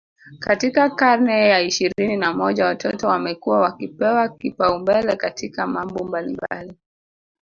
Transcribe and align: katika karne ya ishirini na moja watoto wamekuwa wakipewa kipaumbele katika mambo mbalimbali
katika 0.39 0.89
karne 0.89 1.49
ya 1.49 1.61
ishirini 1.61 2.17
na 2.17 2.33
moja 2.33 2.65
watoto 2.65 3.07
wamekuwa 3.07 3.59
wakipewa 3.59 4.29
kipaumbele 4.29 5.15
katika 5.15 5.67
mambo 5.67 6.03
mbalimbali 6.03 6.73